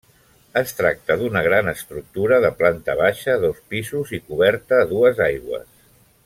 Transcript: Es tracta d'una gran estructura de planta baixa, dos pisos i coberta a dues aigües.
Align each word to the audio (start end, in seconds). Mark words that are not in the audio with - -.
Es 0.59 0.71
tracta 0.77 1.17
d'una 1.19 1.43
gran 1.47 1.69
estructura 1.73 2.39
de 2.45 2.51
planta 2.63 2.95
baixa, 3.03 3.37
dos 3.47 3.61
pisos 3.75 4.15
i 4.19 4.23
coberta 4.31 4.81
a 4.83 4.89
dues 4.95 5.23
aigües. 5.31 5.71